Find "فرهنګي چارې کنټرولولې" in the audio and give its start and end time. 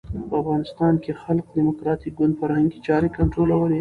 2.39-3.69